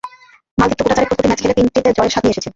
[0.59, 2.49] মালদ্বীপ তো গোটা চারেক প্রস্তুতি ম্যাচ খেলে তিনটিতে জয়ের স্বাদ নিয়ে এসেছে।